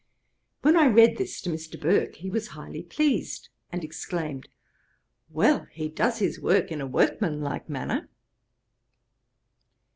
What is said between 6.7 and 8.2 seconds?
in a workman like manner.'